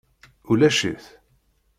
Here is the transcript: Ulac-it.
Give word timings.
Ulac-it. 0.51 1.05